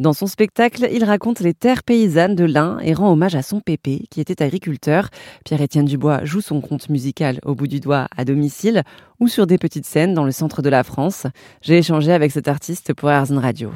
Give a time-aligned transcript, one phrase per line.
[0.00, 3.60] Dans son spectacle, il raconte les terres paysannes de l'Ain et rend hommage à son
[3.60, 5.10] pépé, qui était agriculteur.
[5.44, 8.82] Pierre-Étienne Dubois joue son conte musical au bout du doigt à domicile
[9.18, 11.26] ou sur des petites scènes dans le centre de la France.
[11.60, 13.72] J'ai échangé avec cet artiste pour Airzone Radio.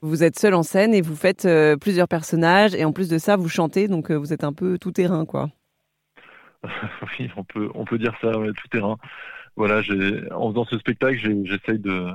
[0.00, 3.18] Vous êtes seul en scène et vous faites euh, plusieurs personnages et en plus de
[3.18, 5.50] ça, vous chantez, donc euh, vous êtes un peu tout terrain, quoi.
[7.18, 8.96] oui, on peut, on peut dire ça, tout terrain.
[9.56, 9.82] Voilà,
[10.34, 12.12] en faisant ce spectacle, j'essaye de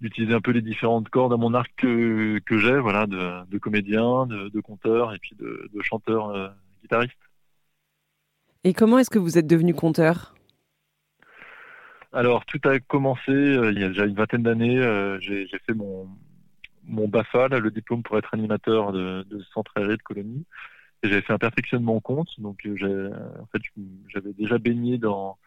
[0.00, 3.58] d'utiliser un peu les différentes cordes à mon arc que, que j'ai, voilà, de, de
[3.58, 6.48] comédien, de, de, conteur et puis de, de chanteur euh,
[6.82, 7.18] guitariste.
[8.64, 10.34] Et comment est-ce que vous êtes devenu conteur?
[12.12, 14.78] Alors tout a commencé euh, il y a déjà une vingtaine d'années.
[14.78, 16.08] Euh, j'ai fait mon
[16.84, 20.46] mon BAFA, le diplôme pour être animateur de, de centre aéré de colonie.
[21.02, 23.62] Et j'avais fait un perfectionnement en compte, donc en fait
[24.08, 25.38] j'avais déjà baigné dans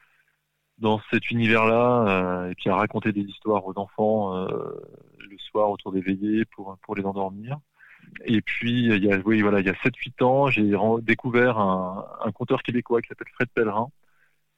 [0.81, 4.47] dans cet univers-là euh, et puis à raconter des histoires aux enfants euh,
[5.19, 7.59] le soir autour des veillées pour pour les endormir.
[8.25, 10.73] Et puis il y a oui voilà il y a 7 8 ans, j'ai
[11.03, 13.89] découvert un, un conteur québécois qui s'appelle Fred Pellerin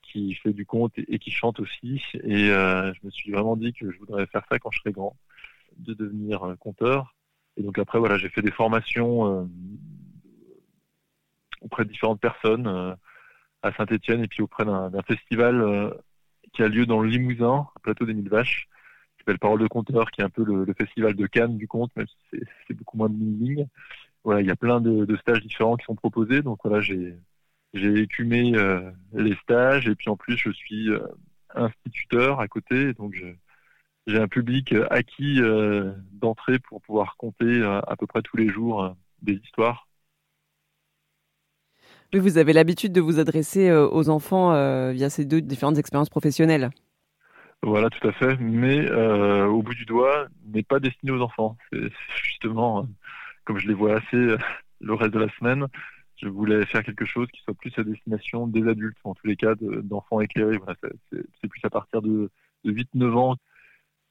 [0.02, 3.74] qui fait du conte et, qui chante aussi et euh, je me suis vraiment dit
[3.74, 5.18] que je voudrais faire ça quand je serai grand
[5.78, 7.16] de devenir conteur.
[7.58, 9.50] Et donc après voilà, j'ai fait des formations
[11.62, 12.96] auprès de différentes personnes
[13.62, 15.94] à Saint-Étienne et puis auprès d'un festival
[16.54, 18.68] qui a lieu dans le Limousin, plateau des Mille Vaches,
[19.14, 21.96] qui s'appelle Parole de Conteur, qui est un peu le, festival de Cannes du conte,
[21.96, 23.68] même si c'est beaucoup moins de lignes.
[24.24, 26.42] Voilà, il y a plein de, stages différents qui sont proposés.
[26.42, 27.18] Donc voilà, j'ai
[27.74, 31.00] j'ai écumé euh, les stages et puis en plus je suis euh,
[31.56, 33.16] instituteur à côté, donc
[34.06, 38.96] j'ai un public acquis euh, d'entrée pour pouvoir compter à peu près tous les jours
[39.24, 39.88] des histoires
[42.20, 46.10] vous avez l'habitude de vous adresser euh, aux enfants euh, via ces deux différentes expériences
[46.10, 46.70] professionnelles.
[47.62, 48.38] Voilà, tout à fait.
[48.40, 51.58] Mais euh, au bout du doigt, n'est pas destiné aux enfants.
[51.72, 51.90] C'est
[52.24, 52.88] justement,
[53.46, 54.36] comme je les vois assez
[54.82, 55.68] le reste de la semaine,
[56.22, 59.38] je voulais faire quelque chose qui soit plus à destination des adultes, en tous les
[59.38, 60.60] cas d'enfants éclairés.
[61.12, 62.30] C'est plus à partir de,
[62.66, 63.36] 8-9 ans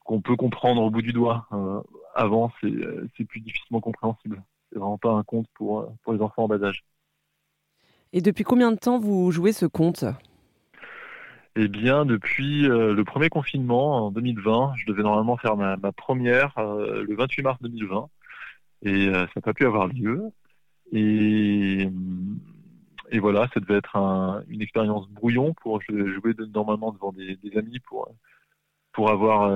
[0.04, 1.46] qu'on peut comprendre au bout du doigt.
[2.14, 4.42] avant, c'est plus difficilement compréhensible.
[4.70, 6.84] C'est vraiment pas un conte pour, pour les enfants en bas âge.
[8.12, 10.04] Et depuis combien de temps vous jouez ce conte?
[11.56, 16.56] Eh bien, depuis euh, le premier confinement en 2020, je devais normalement faire ma, première
[16.58, 18.08] euh, le 28 mars 2020
[18.82, 20.30] et euh, ça n'a pas pu avoir lieu.
[20.92, 21.88] Et,
[23.18, 23.96] voilà, ça devait être
[24.48, 28.08] une expérience brouillon pour jouer normalement devant des, amis pour
[28.92, 29.48] pour avoir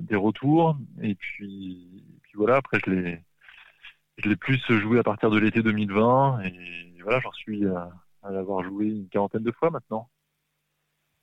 [0.00, 0.76] des retours.
[1.02, 3.22] Et puis, puis voilà, après je l'ai
[4.18, 7.90] je l'ai plus joué à partir de l'été 2020 et voilà, j'en suis à,
[8.30, 10.08] l'avoir joué une quarantaine de fois maintenant.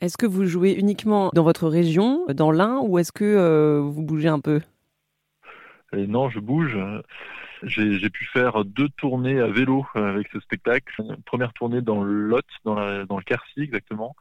[0.02, 4.02] Est-ce que vous jouez uniquement dans votre région, dans l'Ain, ou est-ce que euh, vous
[4.02, 4.62] bougez un peu?
[5.92, 6.78] Non, je bouge.
[7.64, 10.94] J'ai pu faire deux tournées à vélo avec ce spectacle.
[11.00, 14.16] Une première tournée dans le Lot, dans, dans le Quercy exactement,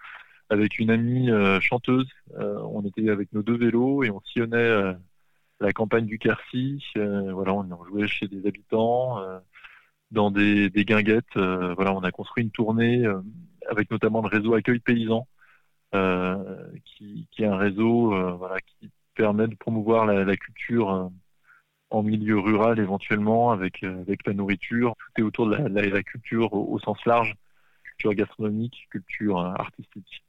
[0.50, 2.08] avec une amie euh, chanteuse.
[2.38, 4.94] Euh, on était avec nos deux vélos et on sillonnait
[5.60, 6.82] la campagne du Quercy.
[6.96, 9.18] voilà, on jouait chez des habitants
[10.10, 11.36] dans des, des guinguettes.
[11.36, 13.20] Euh, voilà, on a construit une tournée euh,
[13.68, 15.26] avec notamment le réseau Accueil Paysan,
[15.94, 21.10] euh, qui, qui, est un réseau voilà, qui permet de promouvoir la, la culture
[21.90, 24.94] en milieu rural éventuellement avec avec la nourriture.
[24.98, 27.34] Tout est autour de la, la, culture au, sens large,
[27.82, 30.24] culture gastronomique, culture artistique.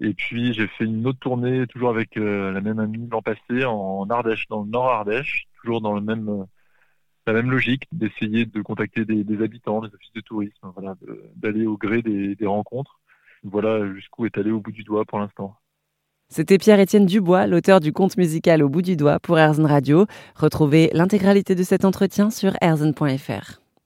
[0.00, 4.08] Et puis j'ai fait une autre tournée toujours avec la même amie l'an passé en
[4.10, 6.46] Ardèche, dans le Nord Ardèche, toujours dans le même
[7.26, 10.96] la même logique d'essayer de contacter des, habitants, des offices de tourisme, voilà,
[11.36, 13.00] d'aller au gré des, rencontres.
[13.42, 15.56] Voilà jusqu'où est allé au bout du doigt pour l'instant.
[16.28, 20.06] C'était Pierre-Étienne Dubois, l'auteur du conte musical Au bout du doigt pour Erzen Radio.
[20.34, 23.60] Retrouvez l'intégralité de cet entretien sur erzen.fr.